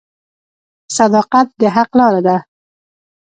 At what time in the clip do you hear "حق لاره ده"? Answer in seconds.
1.75-2.37